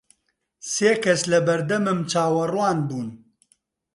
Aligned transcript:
سێ 0.71 0.91
کەس 1.03 1.21
لە 1.31 1.39
بەردەمم 1.47 1.99
چاوەڕوان 2.11 2.77
بوون. 2.87 3.09